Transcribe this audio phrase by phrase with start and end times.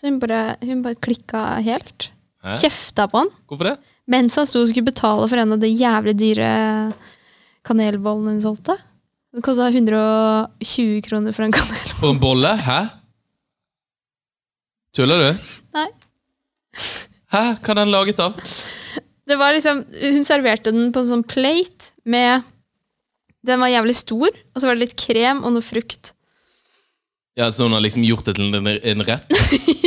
[0.00, 2.06] Så hun bare, hun bare klikka helt.
[2.40, 2.54] Hæ?
[2.62, 3.28] Kjefta på han.
[3.50, 3.74] Hvorfor det?
[4.08, 6.46] Mens han sto og skulle betale for en av de jævlig dyre
[7.68, 8.78] kanelbollene hun solgte.
[9.30, 11.90] Det kosta 120 kroner for en kanel.
[12.00, 12.54] For en bolle?
[12.64, 12.78] Hæ?
[14.96, 15.42] Tuller du?
[15.76, 15.84] Nei.
[17.30, 17.42] Hæ?
[17.60, 18.40] Hva er den laget av?
[19.28, 22.42] Det var liksom, Hun serverte den på en sånn plate med
[23.46, 26.14] Den var jævlig stor, og så var det litt krem og noe frukt.
[27.38, 29.28] Ja, Så hun har liksom gjort det til en, en rett?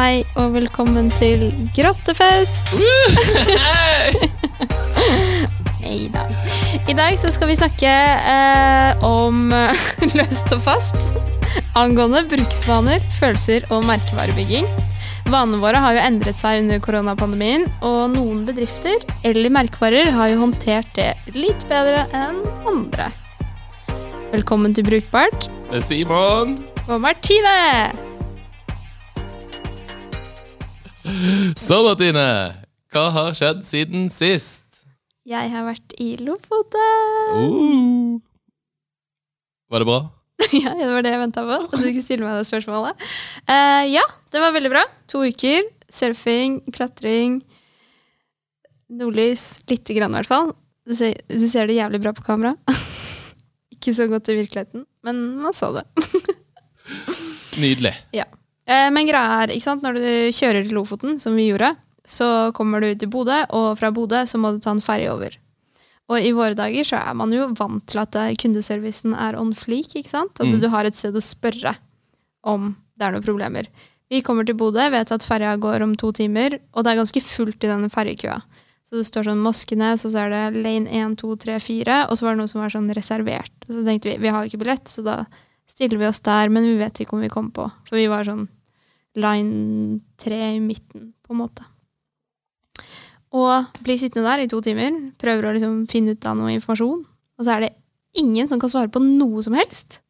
[0.00, 2.70] Hei og velkommen til grottefest!
[5.82, 6.22] Hei da.
[6.88, 7.90] I dag så skal vi snakke
[8.32, 9.52] eh, om
[10.16, 11.12] løst og fast
[11.76, 14.64] angående bruksvaner, følelser og merkevarebygging.
[15.28, 20.46] Vanene våre har jo endret seg under koronapandemien, og noen bedrifter eller merkevarer har jo
[20.46, 22.40] håndtert det litt bedre enn
[22.72, 23.12] andre.
[24.32, 25.50] Velkommen til Brukbart
[25.84, 26.62] Simon.
[26.88, 28.00] og Martine!
[31.56, 32.26] Så, Martine.
[32.90, 34.82] Hva har skjedd siden sist?
[35.28, 37.36] Jeg har vært i Lofoten.
[37.36, 38.16] Uh.
[39.70, 40.00] Var det bra?
[40.56, 41.56] Ja, det var det jeg venta på.
[41.66, 42.98] At du skulle stille meg det spørsmålet.
[43.44, 44.82] Uh, ja, det var veldig bra.
[45.12, 45.68] To uker.
[45.90, 47.40] Surfing, klatring,
[48.90, 49.60] nordlys.
[49.70, 50.52] Lite grann, i hvert fall.
[50.88, 52.56] Du ser, du ser det jævlig bra på kamera.
[53.74, 55.86] Ikke så godt i virkeligheten, men man så det.
[57.62, 57.94] Nydelig.
[58.16, 58.26] Ja.
[58.70, 61.72] Eh, men greia er, ikke sant, når du kjører til Lofoten, som vi gjorde,
[62.06, 62.26] så
[62.56, 65.34] kommer du til Bodø, og fra Bodø så må du ta en ferje over.
[66.10, 69.52] Og i våre dager så er man jo vant til at eh, kundeservicen er on
[69.54, 70.38] fleak, ikke sant?
[70.40, 70.60] At Mm.
[70.62, 71.76] du har et sted å spørre
[72.44, 73.66] om det er noen problemer.
[74.10, 77.22] Vi kommer til Bodø, vet at ferja går om to timer, og det er ganske
[77.22, 78.40] fullt i denne ferjekøa.
[78.90, 82.16] Så det står sånn Moskenes, og så er det lane 1, 2, 3, 4, og
[82.18, 83.52] så var det noe som var sånn reservert.
[83.68, 85.20] Og så tenkte vi, vi har ikke billett, så da
[85.70, 87.68] stiller vi oss der, men vi vet ikke om vi kommer på.
[87.86, 88.48] For vi var sånn
[89.18, 91.66] line 3 i midten, på en måte.
[93.30, 97.02] Og blir sittende der i to timer, prøver å liksom finne ut av noe informasjon,
[97.06, 97.74] og så er det
[98.18, 100.00] ingen som kan svare på noe som helst.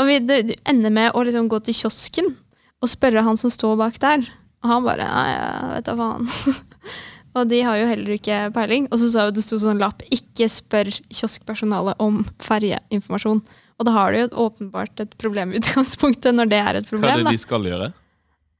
[0.00, 2.32] Og vi det ender med å liksom gå til kiosken
[2.80, 4.24] og spørre han som står bak der.
[4.64, 6.28] Og han bare Nei, jeg vet da faen.
[7.36, 8.88] og de har jo heller ikke peiling.
[8.88, 13.42] Og så sa jo det sto sånn lapp 'Ikke spør kioskpersonalet om ferjeinformasjon'.
[13.80, 17.08] Og da har du jo åpenbart et problem i utgangspunktet, når det er et problem.
[17.08, 17.92] Hva er det de skal gjøre?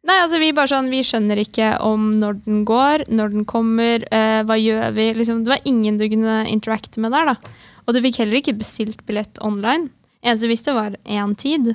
[0.09, 4.07] Nei, altså vi bare sånn, vi skjønner ikke om når den går, når den kommer,
[4.09, 5.11] eh, hva gjør vi?
[5.19, 7.53] Liksom, det var ingen du kunne interacte med der, da.
[7.85, 9.91] Og du fikk heller ikke bestilt billett online.
[10.25, 11.75] Eneste du visste, var én tid.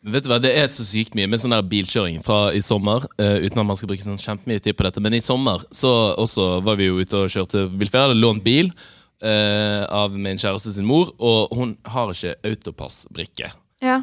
[0.00, 3.04] Vet du hva, Det er så sykt mye med sånn der bilkjøring fra i sommer.
[3.20, 5.02] Uh, uten at man skal bruke sånn kjempemye tid på dette.
[5.04, 8.08] Men i sommer så også var vi jo ute og kjørte bilferie.
[8.08, 13.52] Hadde lånt bil uh, av min kjæreste sin mor, og hun har ikke autopassbrikke.
[13.84, 14.00] Ja.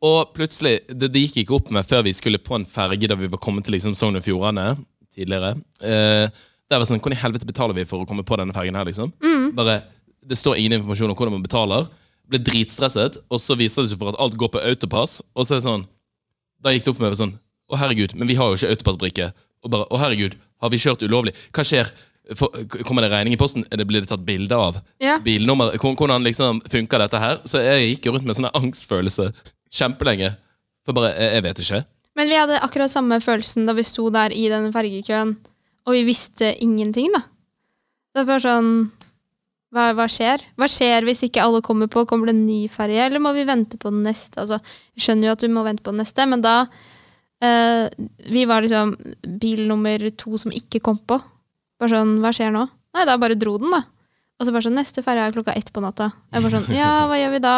[0.00, 3.18] Og plutselig, det, det gikk ikke opp med før vi skulle på en ferge da
[3.20, 4.72] vi var kommet til liksom Sogn og Fjordane
[5.12, 5.54] tidligere.
[5.84, 6.30] Eh,
[6.70, 8.86] det var sånn, Hvordan i helvete betaler vi for å komme på denne fergen her,
[8.88, 9.12] liksom?
[9.56, 9.82] Bare,
[10.22, 11.88] Det står ingen informasjon om hvordan man betaler.
[12.30, 15.18] Ble dritstresset, og så viser det seg for at alt går på autopass.
[15.34, 15.88] Og så er det sånn
[16.62, 17.36] Da gikk det opp med sånn
[17.70, 19.32] Å, herregud, men vi har jo ikke autopassbrikke.
[19.64, 21.34] Og bare Å, herregud, har vi kjørt ulovlig?
[21.52, 21.90] Hva skjer?
[22.38, 22.52] For,
[22.86, 23.64] kommer det regning i posten?
[23.68, 24.78] Eller det, blir det tatt bilde av?
[25.02, 25.18] ja.
[25.24, 25.74] bilnummer.
[25.82, 27.40] Hvordan liksom funker dette her?
[27.44, 29.32] Så jeg gikk jo rundt med sånn angstfølelse
[29.74, 30.34] kjempelenge.
[30.86, 31.82] For bare, jeg, jeg vet ikke.
[32.18, 35.36] Men vi hadde akkurat samme følelsen da vi sto der i den fergekøen,
[35.86, 37.22] og vi visste ingenting, da.
[38.10, 38.72] Det er bare sånn
[39.70, 40.42] hva, hva skjer?
[40.58, 42.02] Hva skjer hvis ikke alle kommer på?
[42.10, 44.42] Kommer det en ny ferje, eller må vi vente på den neste?
[44.42, 44.58] Altså,
[44.96, 46.56] vi skjønner jo at vi må vente på den neste, men da
[47.44, 47.86] eh,
[48.26, 48.96] Vi var liksom
[49.40, 51.20] bil nummer to som ikke kom på.
[51.80, 52.66] Bare sånn, hva skjer nå?
[52.96, 53.84] Nei, da bare dro den, da.
[54.40, 56.10] Og så bare sånn, neste ferje er klokka ett på natta.
[56.34, 57.54] Jeg bare sånn, ja, hva gjør vi da?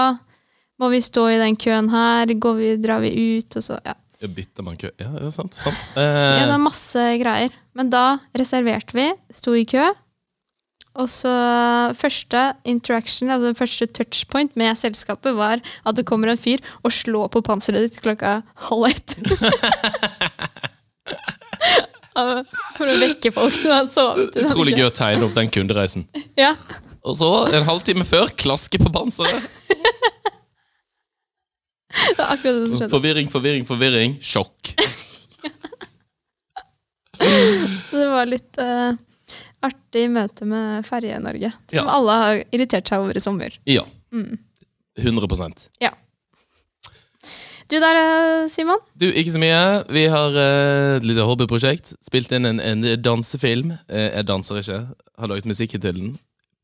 [0.82, 2.26] Må vi stå i den køen her?
[2.42, 3.54] Går vi, drar vi ut?
[3.60, 3.94] Og så, ja.
[4.22, 4.88] Ja, Bytter man kø?
[5.02, 5.54] Ja, det er sant.
[5.58, 5.78] sant.
[5.96, 6.02] Ja,
[6.34, 7.54] det Eh, var masse greier.
[7.74, 9.88] Men da reserverte vi, sto i kø.
[11.00, 11.30] Og så
[11.96, 17.30] første interaction, altså første touchpoint med selskapet, var at det kommer en fyr og slår
[17.32, 19.16] på panseret ditt klokka halv ett.
[22.76, 23.56] For å vekke folk
[24.36, 26.04] utrolig gøy å tegne opp den kundereisen.
[26.36, 26.52] Ja.
[27.08, 29.48] Og så, en halvtime før, klaske på panseret.
[32.16, 32.90] Det var akkurat det som skjedde.
[32.94, 34.18] Forvirring, forvirring, forvirring.
[34.24, 34.72] Sjokk.
[37.92, 38.94] Det var litt uh,
[39.62, 41.90] artig møte med Ferje-Norge, som Ja.
[41.98, 43.58] alle har irritert seg over i sommer.
[43.68, 43.84] Ja.
[44.12, 44.38] Mm.
[44.98, 45.92] 100 Ja.
[47.70, 48.78] Du der, eh, Simon?
[48.98, 49.60] Du, ikke så mye.
[49.88, 51.94] Vi har eh, et lite hobbyprosjekt.
[52.04, 53.72] Spilt inn en, en dansefilm.
[53.88, 54.80] Eh, jeg danser ikke.
[55.18, 56.10] Har laget musikken til den.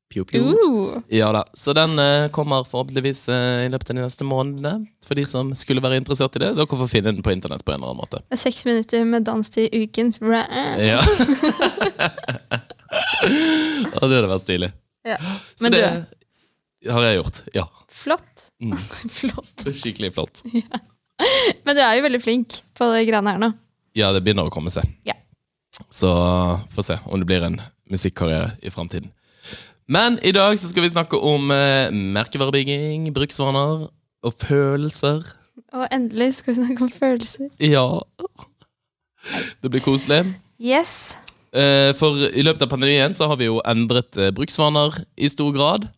[0.09, 0.41] Pew, pew.
[0.41, 4.87] Uh, Ja da, Så den uh, kommer forhåpentligvis uh, i løpet av de neste månedene.
[5.05, 6.55] For de som skulle være interessert i det.
[6.57, 8.23] Dere får finne den på internett på en eller annen måte.
[8.25, 10.49] det er seks minutter med dans til ukens rap.
[10.81, 11.01] Ja.
[13.99, 14.71] Og det hadde vært stilig.
[15.09, 15.19] Ja.
[15.57, 17.43] Så det du, har jeg gjort.
[17.57, 17.67] Ja.
[17.93, 18.49] flott.
[18.65, 18.77] Mm.
[19.21, 19.69] flott.
[19.69, 20.45] Skikkelig flott.
[21.67, 23.53] Men du er jo veldig flink på de greiene her nå.
[23.99, 24.89] Ja, det begynner å komme seg.
[25.09, 25.17] Ja.
[25.91, 26.11] Så
[26.75, 27.61] få se om det blir en
[27.91, 29.11] musikkarriere i framtiden.
[29.89, 35.23] Men i dag så skal vi snakke om eh, merkevarebygging, bruksvaner og følelser.
[35.73, 37.49] Og endelig skal vi snakke om følelser.
[37.65, 37.87] Ja.
[39.63, 40.23] Det blir koselig.
[40.61, 41.17] Yes.
[41.57, 45.53] Eh, For i løpet av pandemien så har vi jo endret eh, bruksvaner i stor
[45.57, 45.89] grad.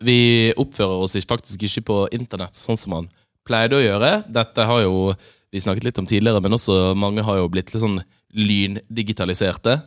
[0.00, 3.10] Vi oppfører oss ikke- faktisk ikke på internett sånn som man
[3.44, 4.24] pleide å gjøre.
[4.32, 5.12] Dette har jo
[5.52, 8.00] vi snakket litt om tidligere, men også mange har jo blitt litt sånn
[8.32, 9.82] lyndigitaliserte.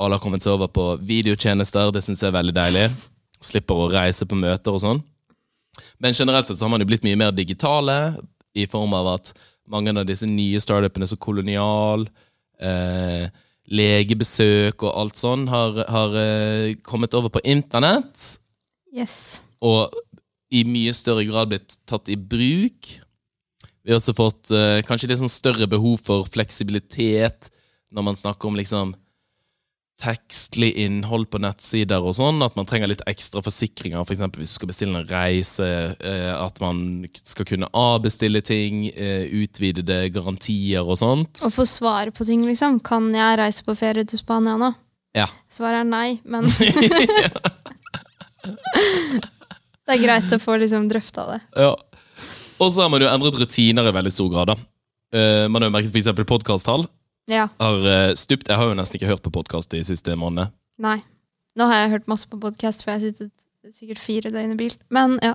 [0.00, 2.86] Alle har kommet seg over på videotjenester, det syns jeg er veldig deilig.
[3.44, 5.02] Slipper å reise på møter og sånn.
[6.00, 8.16] Men generelt sett så har man jo blitt mye mer digitale,
[8.56, 9.30] i form av at
[9.70, 12.08] mange av disse nye startupene som Kolonial,
[12.58, 13.28] eh,
[13.70, 18.40] legebesøk og alt sånn, har, har eh, kommet over på internett.
[18.90, 19.44] Yes.
[19.62, 19.92] Og
[20.50, 22.90] i mye større grad blitt tatt i bruk.
[23.84, 27.52] Vi har også fått eh, kanskje litt sånn større behov for fleksibilitet
[27.94, 28.96] når man snakker om liksom
[30.00, 34.22] tekstlig innhold på nettsider og sånn, at man trenger litt ekstra forsikringer, f.eks.
[34.24, 35.68] For hvis du skal bestille en reise,
[36.00, 41.44] eh, at man skal kunne avbestille ting, eh, utvidede garantier og sånt.
[41.46, 42.80] Og få svar på ting, liksom.
[42.86, 44.72] Kan jeg reise på ferie til Spania nå?
[45.16, 45.26] Ja.
[45.50, 46.46] Svaret er nei, men
[49.90, 51.40] Det er greit å få liksom drøfta det.
[51.58, 51.74] Ja.
[52.60, 54.52] Og så har man jo endret rutiner i veldig stor grad.
[54.52, 54.56] da.
[55.10, 56.12] Eh, man har jo merket f.eks.
[56.28, 56.86] podkasttall
[57.28, 57.48] Ja.
[57.60, 58.48] har eh, stupt.
[58.48, 60.50] Jeg har jo nesten ikke hørt på podkast de siste månedene.
[60.80, 60.98] Nei.
[61.58, 64.58] Nå har jeg hørt masse på podkast, for jeg har sittet sikkert fire døgn i
[64.58, 64.74] bil.
[64.90, 65.34] Men ja.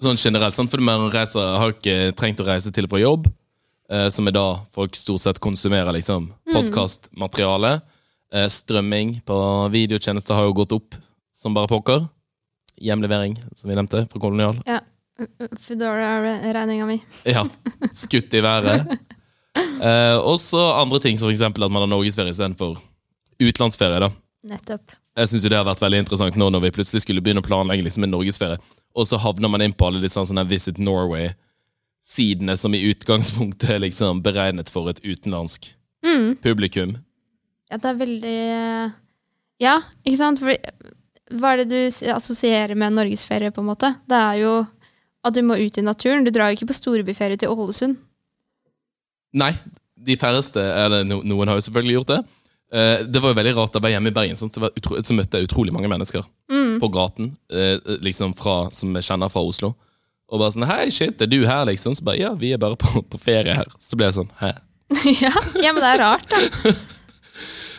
[0.00, 0.70] Sånn generelt, sant?
[0.72, 3.26] for man reiser, har ikke trengt å reise til og fra jobb,
[3.92, 7.80] eh, som er da folk stort sett konsumerer liksom podkastmateriale.
[8.32, 9.36] Eh, strømming på
[9.74, 10.96] videotjenester har jo gått opp
[11.34, 12.08] som bare pokker.
[12.80, 14.62] Hjemlevering, som vi nevnte, fra Kolonial.
[15.60, 16.96] Foodora-regninga mi.
[17.28, 17.44] Ja,
[17.92, 18.88] skutt i været.
[19.56, 22.76] Eh, også andre ting, som for eksempel at man har norgesferie istedenfor
[23.40, 24.00] utenlandsferie.
[24.00, 24.10] da.
[24.44, 24.92] Nettopp.
[25.16, 27.46] Jeg synes jo det har vært veldig interessant nå når vi plutselig skulle begynne å
[27.46, 28.58] planlegge liksom en norgesferie,
[28.96, 33.82] og så havner man inn på alle disse sånne Visit Norway-sidene som i utgangspunktet er
[33.82, 36.36] liksom beregnet for et utenlandsk Mm.
[36.40, 36.94] publikum.
[37.70, 38.92] Ja, det er veldig
[39.60, 39.74] Ja,
[40.06, 40.38] ikke sant?
[40.40, 40.54] For
[41.36, 43.90] hva er det du assosierer med norgesferie, på en måte?
[44.08, 44.66] Det er jo
[45.22, 46.24] at du må ut i naturen.
[46.24, 47.98] Du drar jo ikke på storbyferie til Ålesund.
[49.32, 49.52] Nei,
[50.00, 52.20] de færreste, eller no, noen har jo selvfølgelig gjort det.
[52.72, 54.54] Eh, det var jo veldig rart da jeg var hjemme i Bergen, sant?
[54.54, 56.80] Så, var utro, så møtte jeg utrolig mange mennesker Mm.
[56.82, 59.74] på gaten, eh, liksom fra, som jeg kjenner fra Oslo.
[60.30, 61.94] Og bare sånn, hei, shit, er du her, liksom?
[61.94, 63.66] Så bare, ja, vi er bare på, på ferie her.
[63.82, 64.52] Så ble jeg sånn, hæ?
[65.24, 65.30] ja.
[65.62, 66.72] ja, men det er rart, da.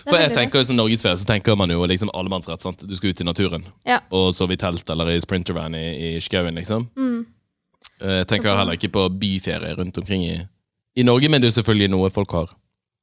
[0.08, 2.64] For jeg tenker jo som norgesferie, så tenker man jo liksom allemannsrett.
[2.64, 2.82] sant?
[2.90, 3.68] Du skal ut i naturen.
[3.88, 4.00] Ja.
[4.12, 5.84] Og sove i telt eller i sprintervan i,
[6.16, 6.88] i skauen, liksom.
[6.98, 7.20] Mm.
[8.02, 10.40] Eh, Jeg tenker heller ikke på byferie rundt omkring i,
[10.96, 12.50] i Norge, men det er jo selvfølgelig noe folk har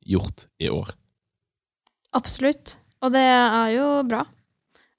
[0.08, 0.90] gjort i år.
[2.16, 2.76] Absolutt.
[3.04, 4.24] Og det er jo bra.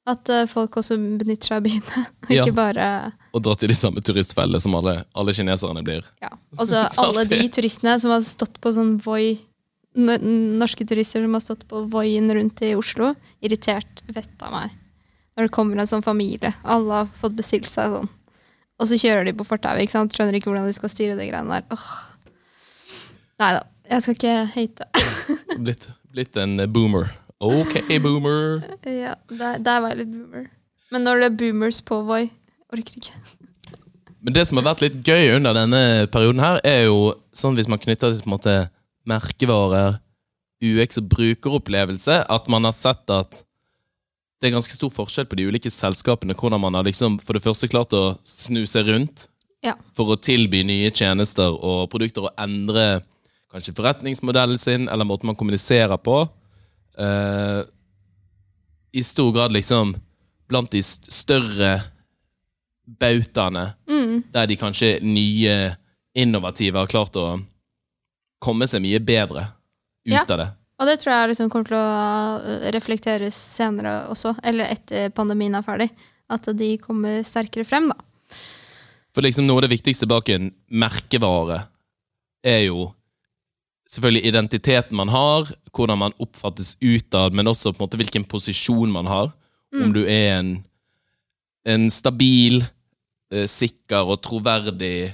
[0.10, 2.06] At eh, folk også benytter seg av byene.
[2.30, 2.44] Ja.
[2.44, 2.86] Ikke bare
[3.34, 6.06] Og drar til de samme turistfellene som alle, alle kineserne blir.
[6.24, 6.30] ja.
[6.60, 9.38] Altså så alle de turistene som har stått på sånn Voi
[10.00, 13.10] Norske turister som har stått på Voien rundt i Oslo.
[13.42, 14.76] Irritert vettet av meg.
[15.36, 16.54] Når det kommer en sånn familie.
[16.64, 18.12] Alle har fått bestilt seg sånn.
[18.80, 19.90] Og så kjører de på fortauet.
[19.90, 21.66] Skjønner ikke hvordan de skal styre de greiene der.
[21.74, 21.90] Åh.
[23.40, 23.64] Nei da.
[23.90, 24.88] Jeg skal ikke hate.
[25.66, 27.08] Blitt, blitt en boomer.
[27.42, 28.60] Ok, boomer.
[28.86, 30.50] ja, der, der var jeg litt boomer.
[30.94, 32.26] Men når det er boomers på Voi,
[32.74, 33.16] orker ikke.
[34.20, 35.82] Men det som har vært litt gøy under denne
[36.12, 38.56] perioden her, er jo sånn hvis man knytter det til på en måte
[39.10, 40.00] merkevarer,
[40.60, 43.40] UX og brukeropplevelse, at man har sett at
[44.40, 47.44] det er ganske stor forskjell på de ulike selskapene, hvordan man har liksom for det
[47.46, 49.28] første klart å snu seg rundt
[49.64, 49.74] Ja.
[49.96, 53.02] for å tilby nye tjenester og produkter og endre
[53.52, 56.22] kanskje forretningsmodellen sin, eller måten man kommuniserer på.
[57.00, 57.64] Uh,
[58.92, 59.96] I stor grad liksom
[60.50, 61.80] blant de større
[63.00, 64.24] bautaene Mm.
[64.34, 65.76] der de kanskje nye,
[66.16, 67.40] innovative har klart å
[68.42, 69.48] komme seg mye bedre
[70.06, 70.22] ut Ja.
[70.22, 70.48] av det.
[70.80, 75.56] Og det tror jeg liksom kommer til å øh, reflekteres senere også, eller etter pandemien
[75.56, 75.90] er ferdig.
[76.30, 77.96] At de kommer sterkere frem, da.
[79.14, 81.68] For liksom noe av det viktigste bak en merkevare
[82.44, 82.94] er jo
[83.90, 88.92] selvfølgelig identiteten man har, hvordan man oppfattes utad, men også på en måte hvilken posisjon
[88.94, 89.32] man har.
[89.74, 90.58] Om du er en
[91.68, 92.64] en stabil,
[93.34, 95.12] eh, sikker og troverdig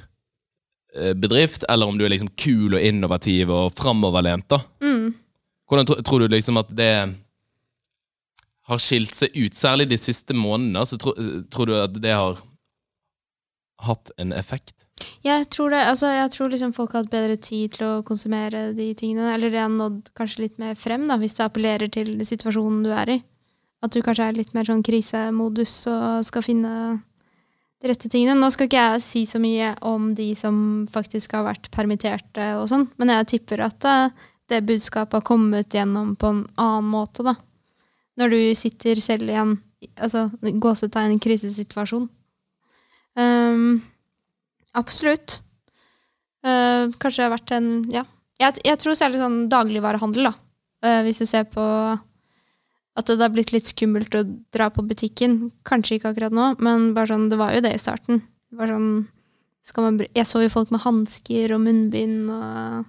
[0.96, 4.48] eh, bedrift, eller om du er liksom kul og innovativ og framoverlent.
[4.50, 4.62] da.
[4.82, 5.13] Mm.
[5.67, 6.94] Hvordan tro, tror du liksom at det
[8.65, 10.86] har skilt seg ut, særlig de siste månedene?
[10.86, 11.13] Så tro,
[11.51, 12.41] tror du at det har
[13.86, 14.84] hatt en effekt?
[15.25, 18.69] Jeg tror det, altså jeg tror liksom folk har hatt bedre tid til å konsumere
[18.77, 19.33] de tingene.
[19.33, 22.93] Eller det har nådd kanskje litt mer frem, da, hvis det appellerer til situasjonen du
[22.95, 23.19] er i.
[23.83, 26.71] At du kanskje er litt mer sånn krisemodus og skal finne
[27.81, 28.37] de rette tingene.
[28.39, 30.55] Nå skal ikke jeg si så mye om de som
[30.91, 34.15] faktisk har vært permitterte og sånn, men jeg tipper at eh,
[34.49, 37.35] det budskapet har kommet gjennom på en annen måte, da.
[38.15, 39.57] Når du sitter selv i en
[39.99, 42.07] altså, gåsetegn krisesituasjon.
[43.19, 43.81] Um,
[44.77, 45.39] absolutt.
[46.46, 48.03] Uh, kanskje det har vært en Ja.
[48.36, 50.34] Jeg, jeg tror særlig sånn dagligvarehandel, da.
[50.84, 51.63] Uh, hvis du ser på
[52.96, 54.22] at det har blitt litt skummelt å
[54.55, 55.51] dra på butikken.
[55.67, 58.15] Kanskje ikke akkurat nå, men bare sånn, det var jo det i starten.
[58.48, 58.89] Det var sånn,
[59.84, 62.20] man, jeg så jo folk med hansker og munnbind.
[62.32, 62.86] Og,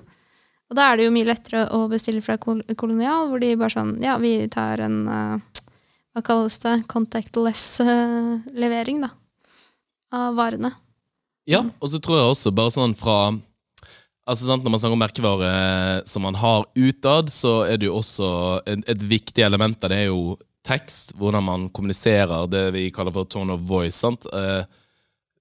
[0.71, 3.93] og da er det jo mye lettere å bestille fra Kolonial, hvor de bare sånn
[4.05, 5.37] Ja, vi tar en uh,
[6.15, 6.75] Hva kalles det?
[6.93, 9.11] Contactless-levering, da.
[10.15, 10.71] Av varene.
[11.47, 13.37] Ja, og så tror jeg også bare sånn fra
[14.27, 15.51] Altså sant, Når man snakker om merkevare
[16.11, 18.29] som man har utad, så er det jo også
[18.67, 20.35] et, et viktig element av det er jo
[20.67, 21.13] tekst.
[21.15, 23.95] Hvordan man kommuniserer det vi kaller for tone of voice.
[23.95, 24.27] sant?
[24.27, 24.65] Eh,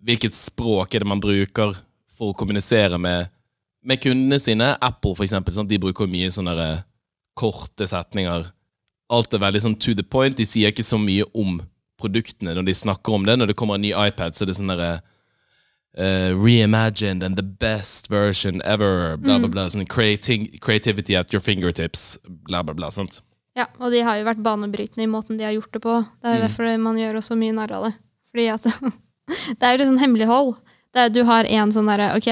[0.05, 1.74] hvilket språk er det man bruker
[2.13, 3.31] for å kommunisere med,
[3.81, 4.75] med kundene sine?
[4.77, 5.71] Apple, for eksempel, sant?
[5.74, 6.83] de bruker mye sånne der,
[7.35, 8.45] korte setninger.
[9.12, 10.38] Alt er veldig sånn to the point.
[10.38, 11.57] De sier ikke så mye om
[12.00, 13.39] produktene når de snakker om det.
[13.41, 15.01] Når det kommer en ny iPad, så er det sånn derre
[15.96, 19.16] Uh, reimagined and the best version ever.
[19.16, 19.64] Bla, bla, bla.
[19.72, 22.18] Sånn creating, creativity at your fingertips.
[22.28, 22.90] Bla, bla, bla.
[22.92, 23.22] sant?
[23.56, 26.02] Ja, og de har jo vært banebrytende i måten de har gjort det på.
[26.20, 27.94] Det er jo derfor man gjør også mye narr av det.
[28.36, 28.68] Fordi at
[29.62, 30.58] Det er jo sånn hemmelighold.
[30.92, 32.28] Det er, du har en sånn derre Ok,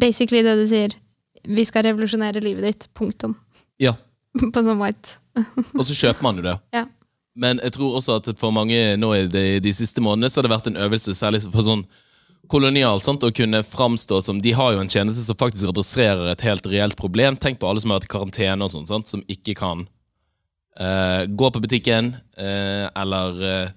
[0.00, 0.96] basically det du sier.
[1.44, 2.88] Vi skal revolusjonere livet ditt.
[2.96, 3.36] Punktum.
[3.76, 3.98] Ja.
[4.54, 5.18] På sånn white.
[5.76, 6.56] Og så kjøper man jo det.
[6.72, 6.86] Ja.
[7.36, 10.48] Men jeg tror også at for mange nå i de, de siste månedene så har
[10.48, 11.84] det vært en øvelse, særlig for sånn
[12.50, 16.44] kolonialt, sant, å kunne framstå som De har jo en tjeneste som faktisk adresserer et
[16.46, 17.36] helt reelt problem.
[17.36, 19.86] Tenk på alle som har vært i karantene og sånt, sant, som ikke kan
[20.80, 23.74] uh, gå på butikken, uh, eller uh,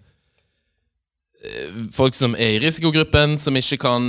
[1.94, 4.08] folk som er i risikogruppen, som ikke kan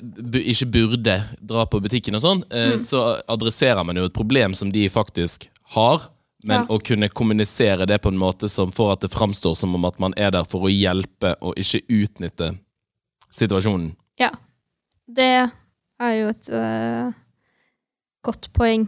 [0.00, 2.78] bu, ikke burde dra på butikken og sånn, Mm.
[2.80, 6.08] så adresserer man jo et problem som de faktisk har.
[6.42, 6.66] Men Ja.
[6.72, 10.00] å kunne kommunisere det på en måte som får at det framstår som om at
[10.00, 12.58] man er der for å hjelpe og ikke utnytte
[13.34, 13.92] situasjonen.
[14.20, 14.30] Ja.
[15.10, 15.30] Det
[16.00, 17.10] er jo et uh,
[18.26, 18.86] godt poeng.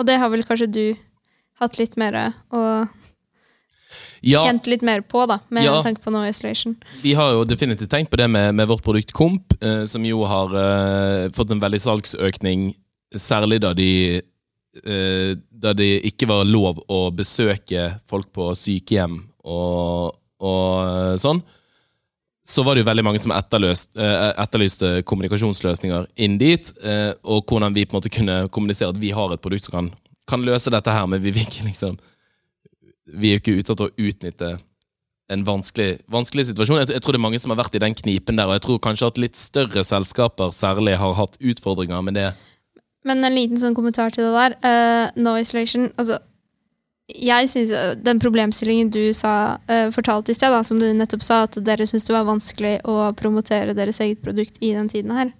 [0.00, 0.84] Og det har vel kanskje du
[1.60, 2.16] hatt litt mer
[2.50, 2.88] og
[4.20, 5.78] Ja, kjent litt mer på, da, med Ja.
[5.82, 6.74] tanke på no isolation.
[7.02, 10.24] vi har jo definitivt tenkt på det med, med vårt produkt Komp, eh, som jo
[10.28, 12.74] har eh, fått en veldig salgsøkning,
[13.16, 14.20] særlig da de
[14.84, 21.40] eh, da det ikke var lov å besøke folk på sykehjem og, og eh, sånn,
[22.50, 27.76] så var det jo veldig mange som eh, etterlyste kommunikasjonsløsninger inn dit, eh, og hvordan
[27.76, 29.92] vi på en måte kunne kommunisere at vi har et produkt som kan,
[30.30, 31.98] kan løse dette her, men vi ikke liksom
[33.10, 34.50] Vi er jo ikke ute etter å utnytte
[35.30, 36.78] en vanskelig, vanskelig situasjon.
[36.82, 38.64] Jeg, jeg tror det er mange som har vært i den knipen der, og jeg
[38.66, 42.28] tror kanskje at litt større selskaper særlig har hatt utfordringer med det.
[43.06, 44.56] Men en liten sånn kommentar til det der.
[44.62, 45.88] Uh, no isolation.
[45.98, 46.18] Altså,
[47.14, 51.24] jeg synes eh, den problemstillingen du sa, eh, fortalte i sted, da, som du nettopp
[51.26, 55.14] sa, at dere syns det var vanskelig å promotere deres eget produkt i den tiden
[55.16, 55.32] her.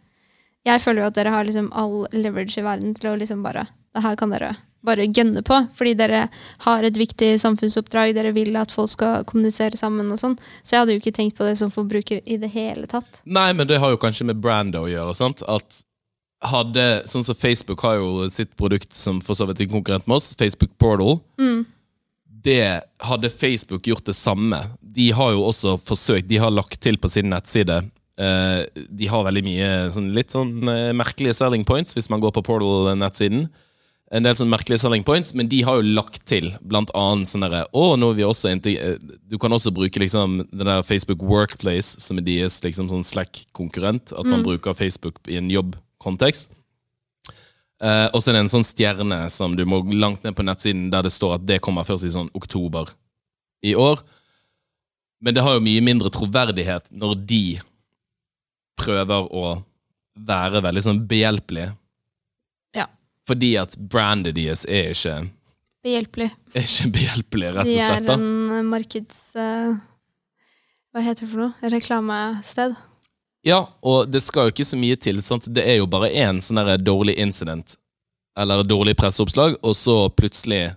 [0.66, 3.68] Jeg føler jo at dere har liksom all leverage i verden til å liksom bare
[3.90, 4.52] Det her kan dere
[4.86, 6.20] bare gønne på, fordi dere
[6.64, 10.36] har et viktig samfunnsoppdrag, dere vil at folk skal kommunisere sammen og sånn.
[10.62, 13.20] Så jeg hadde jo ikke tenkt på det som forbruker i det hele tatt.
[13.24, 15.16] Nei, men det har jo kanskje med brand å gjøre.
[15.18, 15.44] sant?
[15.48, 15.82] At
[16.42, 20.16] hadde, Sånn som Facebook har jo sitt produkt som for så vidt er konkurrent med
[20.16, 21.18] oss, Facebook Portal.
[22.42, 26.96] Det Hadde Facebook gjort det samme De har jo også forsøkt, de har lagt til
[26.96, 27.82] på sin nettside
[28.20, 32.34] Uh, De har veldig mye sånn, litt sånn uh, merkelige selling points hvis man går
[32.36, 33.46] på Portal-nettsiden.
[34.12, 37.46] En del sånn merkelige selling points, men de har jo lagt til blant annet sånn
[37.46, 38.98] derre Å, nå er vi også inte- eh,
[39.30, 44.12] Du kan også bruke liksom den der Facebook Workplace, som er deres liksom sånn Slack-konkurrent.
[44.12, 45.48] At man bruker Facebook i en
[46.00, 46.50] jobbkontekst.
[47.82, 50.90] Eh, og så er det en sånn stjerne som du må langt ned på nettsiden,
[50.92, 52.88] der det står at det kommer først i sånn oktober
[53.64, 54.00] i år.
[55.20, 57.60] Men det har jo mye mindre troverdighet når de
[58.80, 59.62] prøver å
[60.16, 61.74] være veldig sånn behjelpelige.
[62.76, 62.86] Ja.
[63.28, 65.18] Fordi at brandet deres er ikke,
[65.84, 66.30] Behjelpelig.
[66.52, 68.06] er ikke behjelpelig, rett og slett.
[68.08, 69.20] De er en markeds...
[69.36, 69.76] Uh,
[70.92, 71.70] Hva heter det for noe?
[71.72, 72.76] Reklamested?
[73.46, 75.22] Ja, og det skal jo ikke så mye til.
[75.24, 75.48] Sant?
[75.48, 77.76] Det er jo bare én sånn dårlig incident,
[78.38, 80.74] eller dårlig presseoppslag, og så plutselig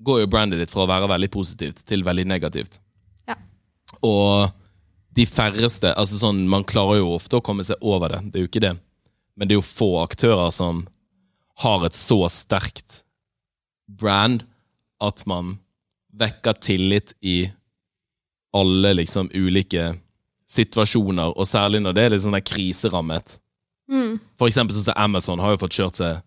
[0.00, 2.80] går jo brandet ditt fra å være veldig positivt til veldig negativt.
[3.28, 3.36] Ja.
[4.06, 4.50] Og
[5.14, 8.46] de færreste altså sånn, Man klarer jo ofte å komme seg over det, det er
[8.46, 8.74] jo ikke det.
[9.36, 10.84] Men det er jo få aktører som
[11.60, 13.02] har et så sterkt
[14.00, 14.44] brand
[15.02, 15.58] at man
[16.16, 17.50] vekker tillit i
[18.56, 19.92] alle liksom ulike
[20.50, 23.38] situasjoner, og særlig når det er litt sånn der kriserammet.
[23.90, 24.18] Mm.
[24.38, 26.20] For eksempel sånn som Amazon har jo fått kjørt seg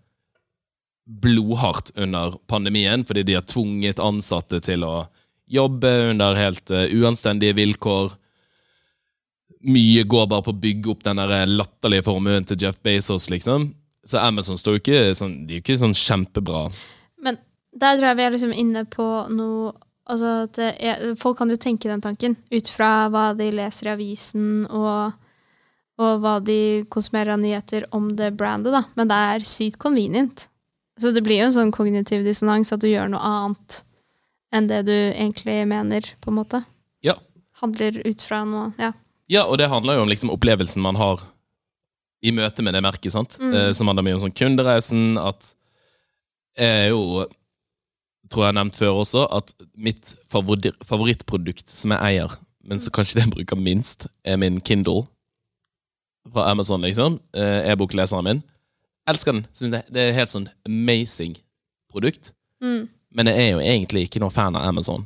[1.04, 5.06] blodhardt under pandemien, fordi de har tvunget ansatte til å
[5.52, 8.16] jobbe under helt uh, uanstendige vilkår.
[9.68, 13.74] Mye går bare på å bygge opp den der latterlige formuen til Jeff Bezos, liksom.
[14.08, 16.66] Så Amazon står jo ikke sånn, de er jo ikke sånn kjempebra.
[17.24, 17.40] Men
[17.72, 19.72] der tror jeg vi er liksom inne på noe
[20.10, 23.90] altså at det er, Folk kan jo tenke den tanken ut fra hva de leser
[23.90, 25.14] i avisen, og,
[26.02, 28.84] og hva de konsumerer av nyheter om det brandet, da.
[29.00, 30.48] Men det er sykt convenient.
[31.00, 33.82] Så det blir jo en sånn kognitiv dissonans at du gjør noe annet
[34.54, 36.60] enn det du egentlig mener, på en måte.
[37.02, 37.18] Ja.
[37.64, 38.94] Handler ut fra noe Ja.
[39.32, 41.22] Ja, og det handler jo om liksom opplevelsen man har
[42.24, 43.12] i møte med det merket.
[43.12, 43.38] sant?
[43.40, 43.54] Mm.
[43.54, 45.18] Eh, som handler mye om sånn kundereisen.
[45.18, 45.54] At
[46.60, 47.26] jeg er jo
[48.34, 52.34] tror jeg har nevnt før også, at mitt favorittprodukt som jeg eier,
[52.66, 55.04] men så kanskje det jeg bruker minst, er min Kindle
[56.34, 57.20] fra Amazon, liksom.
[57.36, 58.44] Eh, E-bokleseren min.
[59.12, 59.46] Elsker den.
[59.54, 61.36] Synes det, det er helt sånn amazing
[61.92, 62.32] produkt.
[62.64, 62.86] Mm.
[63.14, 65.04] Men jeg er jo egentlig ikke noen fan av Amazon.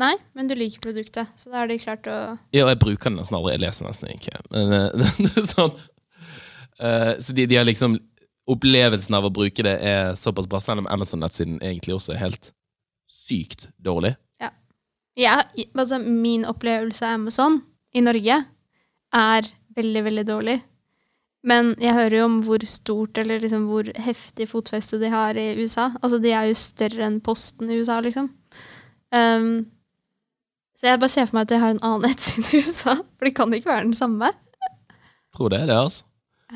[0.00, 2.14] Nei, men du liker produktet, så da er det klart å
[2.54, 3.52] Ja, jeg bruker den nesten aldri.
[3.54, 4.38] Jeg leser nesten ikke.
[4.54, 5.74] Men eh, det sånn
[6.74, 7.92] Eh, Så de, de har liksom
[8.50, 12.50] Opplevelsen av å bruke det er såpass bra, selv om Amazon-nettsiden egentlig også er helt
[13.10, 14.14] sykt dårlig.
[14.42, 14.50] Ja,
[15.16, 15.38] ja.
[15.72, 17.62] altså min opplevelse av Amazon
[17.94, 18.42] i Norge
[19.14, 20.58] er veldig, veldig dårlig.
[21.44, 25.50] Men jeg hører jo om hvor stort eller liksom hvor heftig fotfeste de har i
[25.58, 25.90] USA.
[26.00, 28.30] Altså, de er jo større enn Posten i USA, liksom.
[29.12, 29.66] Um,
[30.74, 33.28] så jeg bare ser for meg at de har en annen nettside i USA, for
[33.28, 34.32] det kan ikke være den samme.
[35.36, 36.08] Tror det er det, altså.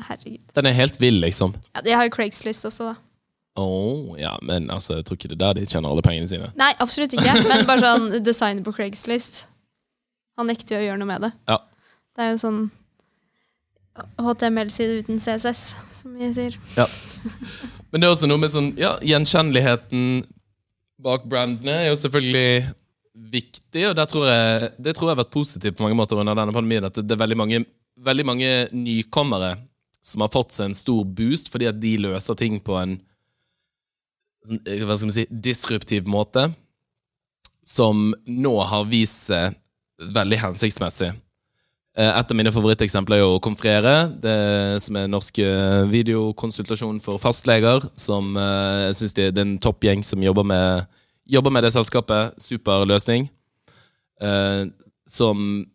[0.07, 0.41] Herregud.
[0.55, 1.53] Den er helt vill, liksom.
[1.75, 2.95] Ja, de har jo Craigslist også, da.
[3.59, 6.51] Oh, ja, men altså, jeg tror ikke det er der de tjener alle pengene sine.
[6.59, 7.33] Nei, absolutt ikke.
[7.49, 9.47] Men bare sånn designer på Craigslist.
[10.39, 11.31] Han nekter jo å gjøre noe med det.
[11.49, 11.57] Ja.
[12.15, 12.61] Det er jo sånn
[13.99, 16.55] HTML-side uten CSS, som vi sier.
[16.77, 16.85] Ja.
[17.91, 20.21] Men det er også noe med sånn, ja, gjenkjenneligheten
[21.03, 22.69] bak brandene er jo selvfølgelig
[23.33, 26.55] viktig, og tror jeg, det tror jeg har vært positivt på mange måter under denne
[26.55, 27.61] pandemien, at det er veldig mange,
[27.99, 29.55] veldig mange nykommere
[30.01, 32.97] som har fått seg en stor boost, fordi at de løser ting på en
[34.45, 36.49] sånn, eh, hva skal man si, disruptiv måte,
[37.65, 39.57] som nå har vist seg
[39.99, 41.11] veldig hensiktsmessig.
[41.97, 47.19] Eh, Et av mine favoritteksempler er jo Konfrere, det som er norsk eh, videokonsultasjon for
[47.19, 47.83] fastleger.
[47.99, 50.87] Som jeg synes det, er en toppgjeng som jobber med,
[51.27, 52.39] jobber med det selskapet.
[52.39, 53.29] Super løsning.
[55.07, 55.65] Som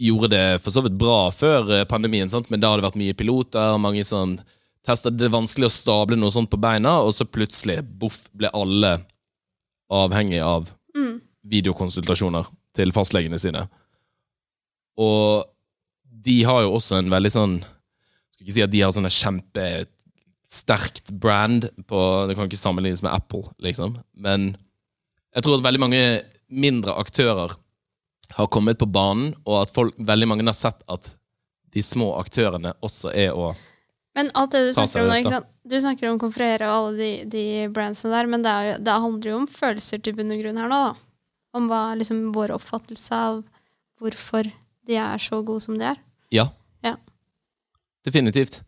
[0.00, 2.48] gjorde det for så vidt bra før eh, pandemien, sant?
[2.50, 3.78] men da har det vært mye piloter.
[3.78, 4.38] mange sånn
[4.86, 8.48] testet Det er vanskelig å stable noe sånt på beina, og så plutselig boff, ble
[8.56, 9.00] alle
[9.92, 11.20] avhengig av Mm.
[11.46, 13.68] videokonsultasjoner til fastlegene sine.
[14.98, 15.44] Og
[16.02, 21.12] de har jo også en veldig sånn Skal ikke si at de har sånn kjempesterkt
[21.12, 24.02] brand på Det kan ikke sammenlignes med Apple, liksom.
[24.16, 24.56] Men
[25.34, 27.54] jeg tror at veldig mange mindre aktører
[28.36, 31.12] har kommet på banen, og at folk, veldig mange har sett at
[31.74, 33.52] de små aktørene også er å
[34.18, 35.40] Men alt det du snakker om nå?
[35.70, 39.30] Du snakker om Confrere og alle de, de brandsene der, men det, jo, det handler
[39.30, 40.94] jo om følelser til bunn og grunn her nå, da.
[41.54, 43.42] Om hva liksom vår oppfattelse av
[44.00, 44.48] hvorfor
[44.88, 46.00] de er så gode som de er.
[46.34, 46.48] Ja.
[46.82, 46.96] Ja.
[48.06, 48.62] Definitivt.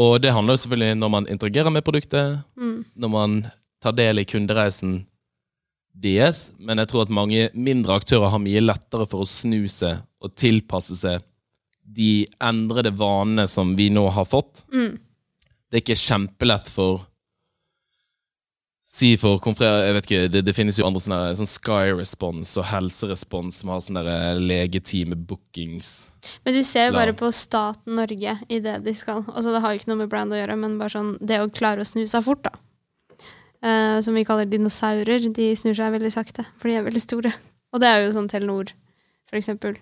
[0.00, 2.84] Og det handler jo selvfølgelig når man interagerer med produktet, Mm.
[2.96, 3.36] når man
[3.82, 5.06] tar del i kundereisen
[5.94, 10.02] deres, men jeg tror at mange mindre aktører har mye lettere for å snu seg
[10.24, 11.22] og tilpasse seg
[11.84, 14.64] de endrede vanene som vi nå har fått.
[14.72, 14.96] Mm.
[15.68, 17.04] Det er ikke kjempelett for
[18.94, 22.68] Si for jeg vet ikke, det, det finnes jo andre sånne, sånn Sky Response og
[22.68, 25.88] Helserespons som har sånne der legetime-bookings.
[26.44, 29.24] Men du ser jo bare på staten Norge i det de skal.
[29.32, 31.50] Altså Det har jo ikke noe med brand å gjøre, men bare sånn det å
[31.50, 32.54] klare å snu seg fort, da.
[33.64, 35.24] Eh, som vi kaller dinosaurer.
[35.32, 37.32] De snur seg veldig sakte, for de er veldig store.
[37.72, 38.68] Og det er jo sånn Telenor,
[39.30, 39.78] for eksempel.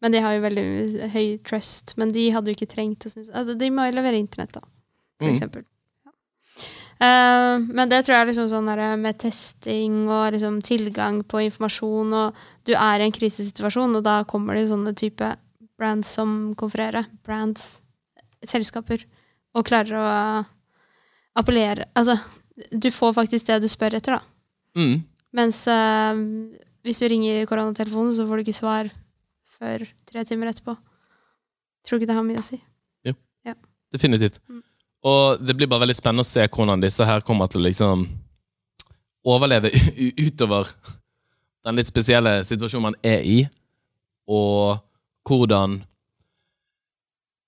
[0.00, 0.66] Men de har jo veldig
[1.10, 1.96] høy trust.
[1.98, 3.32] Men de hadde jo ikke trengt å snuse.
[3.34, 4.60] Altså, de må jo levere internett, da,
[5.18, 5.32] for Mm.
[5.34, 5.64] eksempel.
[6.06, 6.12] Ja.
[7.00, 11.42] Eh, men det tror jeg er liksom sånn der, med testing og liksom tilgang på
[11.50, 12.34] informasjon, og
[12.64, 15.36] du er i en krisesituasjon, og da kommer det jo sånne type
[15.76, 17.06] brands som konfererer.
[17.24, 17.80] Brands,
[18.44, 19.02] selskaper,
[19.54, 20.46] og klarer å
[21.36, 22.16] appellere Altså,
[22.56, 24.22] du får faktisk det du spør etter, da.
[24.76, 25.02] Mm.
[25.36, 26.22] Mens eh,
[26.86, 28.90] hvis du ringer koronatelefonen, så får du ikke svar
[29.56, 30.76] før tre timer etterpå.
[31.86, 32.58] Tror ikke det har mye å si.
[33.06, 33.54] Ja,
[33.94, 34.40] Definitivt.
[34.48, 34.62] Mm.
[35.06, 38.06] Og det blir bare veldig spennende å se hvordan disse her kommer til å liksom
[39.26, 39.70] overleve
[40.26, 40.70] utover
[41.66, 43.38] den litt spesielle situasjonen man er i,
[44.30, 44.78] og
[45.26, 45.80] hvordan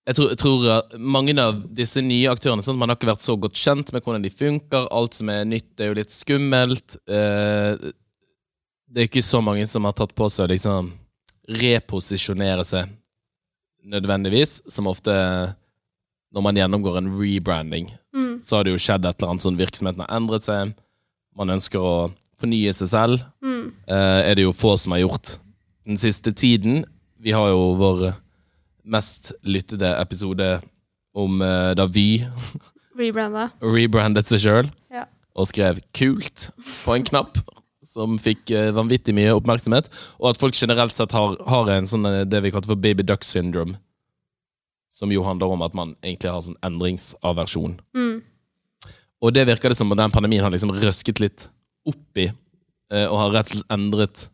[0.08, 2.78] jeg tror, jeg tror mange av disse nye aktørene sant?
[2.80, 4.86] Man har ikke vært så godt kjent med hvordan de funker.
[4.94, 6.96] Alt som er nytt, er jo litt skummelt.
[7.04, 7.90] Eh,
[8.88, 10.88] det er ikke så mange som har tatt på seg å liksom
[11.60, 12.88] reposisjonere seg
[13.88, 15.12] nødvendigvis, som ofte
[16.34, 18.40] når man gjennomgår en rebranding, Mm.
[18.42, 20.74] så har det jo skjedd et eller annet sånn virksomheten har endret seg.
[21.36, 23.22] Man ønsker å fornye seg selv.
[23.42, 23.72] Mm.
[23.86, 25.38] Eh, er det jo få som har gjort
[25.86, 26.84] den siste tiden.
[27.20, 28.14] Vi har jo vår
[28.88, 30.58] mest lyttede episode
[31.18, 32.24] om eh, da Vy
[32.98, 33.50] Rebranda.
[33.62, 35.04] rebrandet seg sjøl Ja.
[35.36, 36.50] og skrev 'kult'
[36.84, 37.38] på en knapp.
[37.88, 39.88] Som fikk eh, vanvittig mye oppmerksomhet.
[40.20, 43.02] Og at folk generelt sett har, har en sånn eh, det vi kaller for baby
[43.02, 43.78] duck syndrome.
[44.90, 47.78] Som jo handler om at man egentlig har sånn endringsaversjon.
[47.96, 48.22] Mm.
[49.22, 51.48] Og det virker det som at den pandemien har liksom røsket litt
[51.88, 52.28] opp i,
[52.92, 54.28] eh, og har rett og slett endret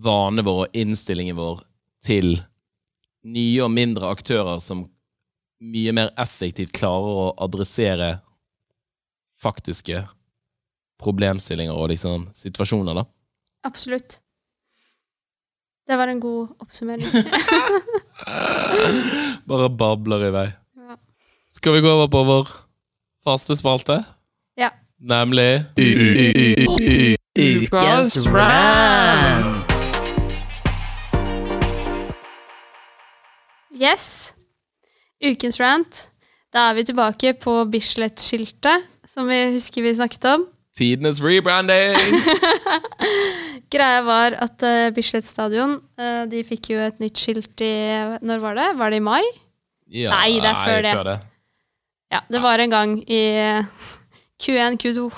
[0.00, 1.60] vanene våre og innstillingen vår
[2.02, 2.38] til
[3.24, 4.86] nye og mindre aktører som
[5.60, 8.14] mye mer effektivt klarer å adressere
[9.40, 10.04] faktiske
[11.00, 13.04] problemstillinger og liksom situasjoner, da.
[13.68, 14.20] Absolutt.
[15.88, 17.06] Det var en god oppsummering.
[19.50, 20.46] Bare babler i vei.
[20.78, 20.96] Ja.
[21.48, 22.52] Skal vi gå over på vår
[23.26, 23.98] faste spalte?
[24.60, 24.70] Ja.
[25.00, 25.64] Nemlig
[27.40, 29.69] Ukens rant.
[33.80, 34.34] Yes.
[35.24, 36.10] Ukens rant.
[36.52, 40.44] Da er vi tilbake på Bislett-skiltet, som vi husker vi snakket om.
[40.76, 41.96] tidenes rebranding!
[43.72, 47.72] Greia var at uh, Bislett stadion uh, de fikk jo et nytt skilt i
[48.26, 48.68] Når var det?
[48.80, 49.22] Var det i mai?
[49.90, 50.94] Ja, Nei, det er før det.
[51.06, 51.18] det.
[52.10, 53.64] Ja, det var en gang i uh,
[54.42, 55.08] Q1, Q2.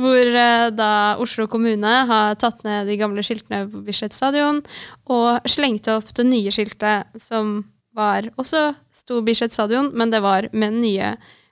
[0.00, 4.62] Hvor eh, da Oslo kommune har tatt ned de gamle skiltene på Bislett stadion
[5.10, 7.60] og slengte opp det nye skiltet, som
[7.96, 11.10] var også sto Bislett stadion, men det var med det nye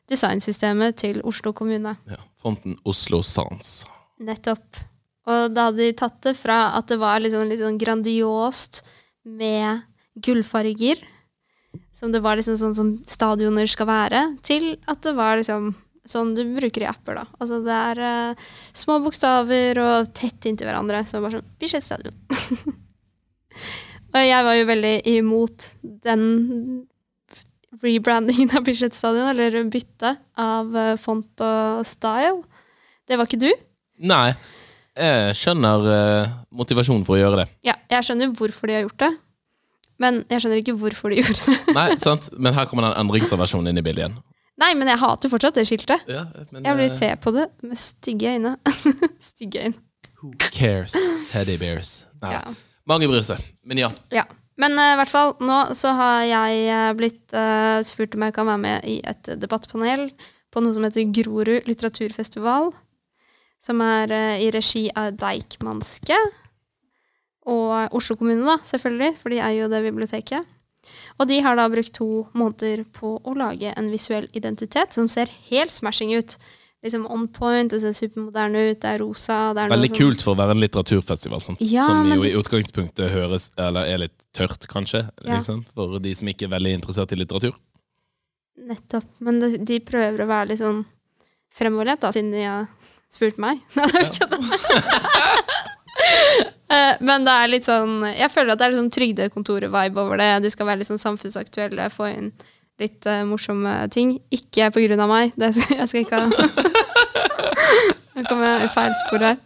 [0.09, 1.97] designsystemet til Oslo kommune.
[2.09, 3.83] Ja, Fonten Oslo Sans.
[4.23, 4.81] Nettopp.
[5.29, 8.81] Og da hadde de tatt det fra at det var liksom litt sånn grandiost
[9.29, 9.85] med
[10.25, 11.03] gullfarger,
[11.93, 15.75] som det var liksom sånn som stadioner skal være, til at det var liksom
[16.09, 17.25] sånn du bruker i apper, da.
[17.41, 22.15] Altså det er uh, små bokstaver og tett inntil hverandre, så bare sånn Bislett stadion.
[24.15, 26.25] og jeg var jo veldig imot den
[27.83, 32.43] rebrandingen av Bislett stadion, eller byttet av uh, font og style.
[33.09, 33.51] Det var ikke du?
[34.09, 34.33] Nei,
[34.99, 37.49] jeg skjønner uh, motivasjonen for å gjøre det.
[37.71, 39.13] Ja, jeg skjønner hvorfor de har gjort det,
[40.03, 41.77] men jeg skjønner ikke hvorfor de gjorde det.
[41.77, 42.33] Nei, sant?
[42.39, 44.19] Men her kommer den endringsversjonen inn i bildet igjen.
[44.59, 46.09] Nei, men jeg hater fortsatt det skiltet.
[46.11, 48.57] Ja, men Jeg vil eh, se på det med stygge øyne.
[49.31, 49.79] stygge øyne.
[50.19, 50.97] Who cares?
[51.31, 52.03] Teddy bears.
[52.23, 52.43] Nei, Ja.
[52.89, 53.43] Mange bryr seg.
[53.69, 53.91] Men ja.
[54.15, 54.25] ja.
[54.59, 58.35] Men eh, i hvert fall, nå så har jeg eh, blitt uh, spurt om jeg
[58.35, 60.09] kan være med i et debattpanel
[60.51, 62.73] på noe som heter Grorud litteraturfestival.
[63.63, 66.19] Som er uh, i regi av Deichmanske.
[67.49, 70.57] Og Oslo kommune, da, selvfølgelig, for de er jo det biblioteket.
[71.19, 75.27] Og de har da brukt to måneder på å lage en visuell identitet som ser
[75.51, 76.37] helt smashing ut.
[76.85, 79.53] Liksom on point, det ser supermoderne ut, det er rosa.
[79.53, 81.41] Det er Veldig sånn- kult for å være en litteraturfestival?
[81.59, 85.35] Ja, som jo jo i utgangspunktet høres Eller er litt tørt, kanskje, Ja.
[85.35, 87.53] liksom, for de som ikke er veldig interessert i litteratur.
[88.59, 89.05] Nettopp.
[89.21, 90.85] Men det, de prøver å være litt sånn
[91.53, 92.69] fremoverlent, da, siden de har
[93.11, 93.59] spurt meg.
[97.09, 100.29] Men det er litt sånn Jeg føler at det er litt sånn Trygdekontoret-vibe over det.
[100.45, 102.31] De skal være litt sånn samfunnsaktuelle, få inn
[102.79, 104.17] litt uh, morsomme ting.
[104.35, 105.35] Ikke på grunn av meg.
[105.39, 106.27] Det skal, jeg skal ikke ha
[108.19, 109.41] Nå kommer jeg i feil spor her.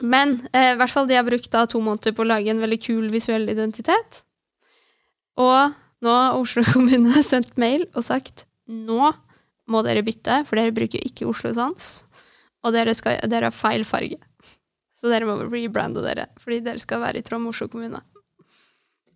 [0.00, 2.62] Men uh, i hvert fall de har brukt da to måneder på å lage en
[2.62, 4.22] veldig kul visuell identitet.
[5.40, 9.12] Og nå har Oslo kommune sendt mail og sagt nå
[9.70, 11.90] må dere bytte, for dere bruker ikke Oslo Sans.
[12.66, 14.18] Og dere, skal, dere har feil farge.
[15.00, 18.02] Så dere må rebrande dere, fordi dere skal være i tråd med Oslo kommune.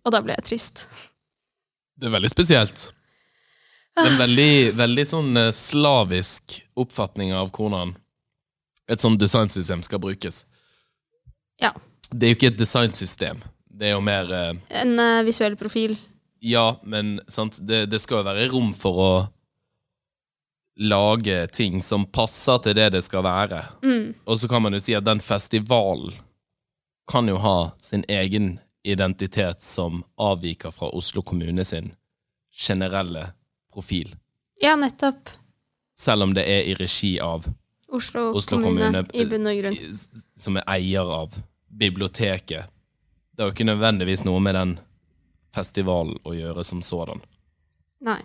[0.05, 0.87] Og da ble jeg trist.
[1.95, 2.87] Det er veldig spesielt.
[3.95, 7.93] Det er en veldig, veldig sånn eh, slavisk oppfatning av hvordan
[8.91, 10.41] et sånt designsystem skal brukes.
[11.61, 11.71] Ja.
[12.11, 13.39] Det er jo ikke et designsystem.
[13.65, 15.95] Det er jo mer eh, En uh, visuell profil.
[16.43, 19.09] Ja, men sant, det, det skal jo være rom for å
[20.75, 23.61] lage ting som passer til det det skal være.
[24.25, 26.13] Og så kan man jo si at den festivalen
[27.11, 31.93] kan jo ha sin egen identitet som avviker fra Oslo kommune sin
[32.67, 33.31] generelle
[33.73, 34.15] profil.
[34.61, 35.29] Ja, nettopp.
[35.97, 37.45] Selv om det er i regi av
[37.87, 39.77] Oslo, Oslo kommune, kommune, i bunn og grunn.
[40.37, 41.37] som er eier av
[41.69, 42.71] biblioteket.
[43.31, 44.73] Det har jo ikke nødvendigvis noe med den
[45.55, 47.21] festivalen å gjøre som sådan.
[48.03, 48.19] Nei.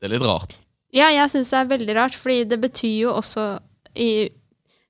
[0.00, 0.60] Det er litt rart.
[0.94, 3.46] Ja, jeg syns det er veldig rart, fordi det betyr jo også
[3.98, 4.28] i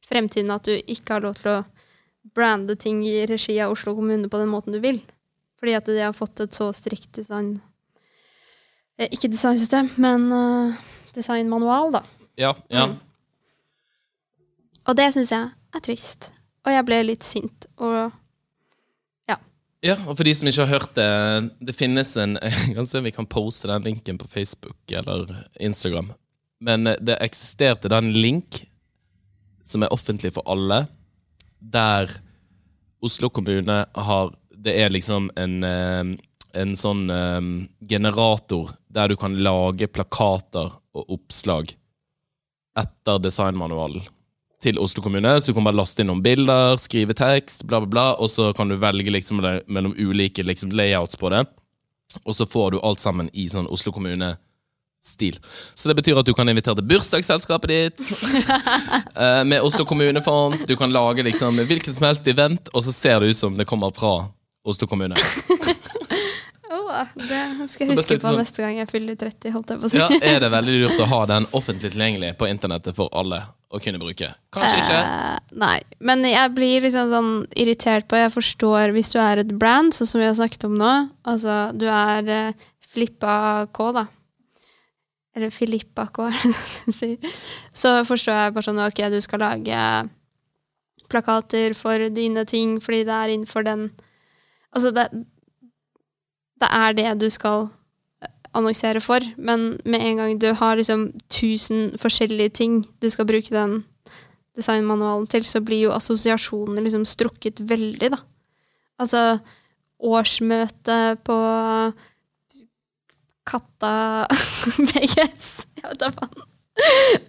[0.05, 1.63] fremtiden at du ikke har lov til å
[2.35, 5.01] brande ting i regi av Oslo kommune på den måten du vil.
[5.61, 7.55] Fordi at de har fått et så strikt design
[8.99, 10.83] eh, Ikke designsystem, men uh,
[11.17, 12.03] designmanual, da.
[12.37, 12.91] Ja, ja.
[12.91, 12.99] Mm.
[14.85, 16.33] Og det syns jeg er trist.
[16.67, 17.69] Og jeg ble litt sint.
[17.81, 18.13] Og
[19.85, 21.09] Ja, og for de som ikke har hørt det,
[21.61, 22.39] det finnes en
[22.71, 25.29] Jeg kan se om vi kan poste den linken på Facebook eller
[25.61, 26.09] Instagram.
[26.65, 28.63] Men eh, det eksisterte da en link
[29.65, 30.87] som er offentlig for alle,
[31.61, 32.13] der
[33.05, 34.33] Oslo kommune har
[34.65, 36.17] Det er liksom en, eh,
[36.57, 37.41] en sånn eh,
[37.85, 41.75] generator der du kan lage plakater og oppslag
[42.81, 44.07] etter designmanualen
[44.63, 47.91] til Oslo kommune, så du kan bare laste inn noen bilder, skrive tekst, bla, bla,
[47.91, 51.45] bla, og så kan du velge liksom mellom ulike liksom, layouts på det,
[52.25, 55.41] og så får du alt sammen i sånn Oslo kommune-stil.
[55.75, 58.07] Så det betyr at du kan invitere til bursdagsselskapet ditt
[59.19, 60.63] eh, med Oslo kommunefond.
[60.71, 63.67] Du kan lage liksom hvilken som helst event, og så ser det ut som det
[63.69, 64.17] kommer fra
[64.65, 65.19] Oslo kommune.
[66.75, 69.87] Åh, det skal jeg huske på sånn- neste gang jeg fyller 30, holdt jeg på
[69.87, 69.99] å si.
[70.01, 73.43] Ja, Er det veldig lurt å ha den offentlig tilgjengelig på internettet for alle
[73.75, 74.31] å kunne bruke?
[74.55, 74.99] Kanskje ikke.
[75.03, 79.55] Eh, nei, men jeg blir liksom sånn irritert på Jeg forstår hvis du er et
[79.59, 80.93] brand, sånn som vi har snakket om nå.
[81.27, 84.07] Altså, du er eh, Flippa K, da.
[85.35, 86.55] Eller Filippa K, er det
[86.87, 87.39] du sier.
[87.75, 89.85] Så forstår jeg bare sånn Ok, du skal lage
[91.11, 93.89] plakater for dine ting fordi det er innenfor den
[94.75, 95.05] Altså, det,
[96.59, 97.69] det er det du skal
[98.55, 103.53] annonsere for, men med en gang du har liksom tusen forskjellige ting du skal bruke
[103.55, 103.83] den
[104.55, 108.21] designmanualen til, så blir jo assosiasjonene liksom strukket veldig, da.
[109.03, 109.25] Altså
[110.05, 111.39] årsmøte på
[113.45, 113.95] Katta
[114.91, 115.49] VGS,
[115.81, 116.51] jeg vet da faen.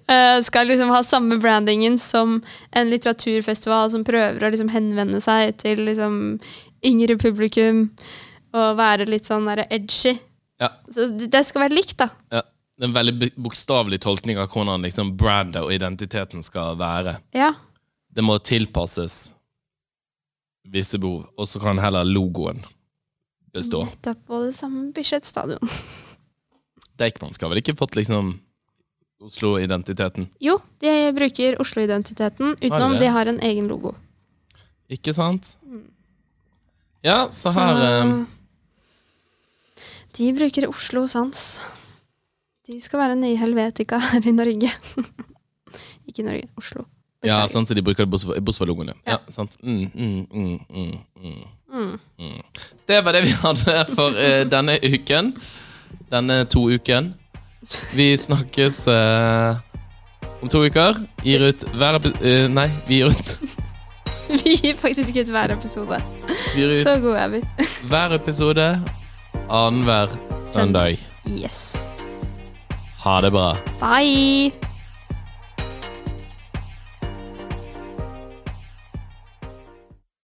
[0.10, 2.40] Eh, skal liksom ha samme brandingen som
[2.72, 6.16] en litteraturfestival som prøver å liksom henvende seg til liksom
[6.86, 7.88] yngre publikum
[8.56, 10.16] og være litt sånn edgy.
[10.62, 10.72] Ja.
[10.92, 12.10] Så det skal være likt, da.
[12.34, 12.44] Ja.
[12.76, 17.14] Det er en veldig bokstavelig tolkning av hvordan liksom brandet og identiteten skal være.
[17.32, 17.54] Ja.
[18.12, 19.30] Det må tilpasses
[20.68, 22.66] visse behov, og så kan heller logoen
[23.56, 23.86] bestå.
[23.88, 25.64] Nettopp på det samme Bislett stadion.
[27.00, 28.36] Deichman skal vel ikke fått liksom
[29.24, 30.28] Oslo-identiteten?
[30.44, 33.96] Jo, de bruker Oslo-identiteten, utenom de har en egen logo.
[34.92, 35.56] Ikke sant?
[37.06, 38.12] Ja, så her eh,
[40.18, 41.62] De bruker Oslo Sans.
[42.66, 44.72] De skal være nye Helvetica her i Norge.
[46.08, 46.86] Ikke Norge, Oslo.
[47.26, 49.16] Ja, sant, så de bruker Bosfor-logoen, ja.
[49.16, 49.18] Ja.
[49.34, 49.58] sant.
[49.64, 50.98] Mm, mm, mm, mm,
[51.74, 52.00] mm.
[52.20, 52.42] Mm.
[52.88, 55.34] Det var det vi hadde for uh, denne uken.
[56.12, 57.14] Denne to uken.
[57.98, 59.58] Vi snakkes uh,
[60.42, 61.02] om to uker.
[61.26, 63.40] Gir ut hver eh, Nei, vi gir ut,
[64.46, 65.98] Vi gir faktisk ut hver episode.
[66.56, 67.42] ut Så gode er vi.
[67.90, 68.70] hver episode
[69.50, 70.10] annenhver
[70.54, 70.98] søndag.
[71.28, 71.90] Yes.
[73.04, 73.56] Ha det bra.
[73.80, 74.75] Bye!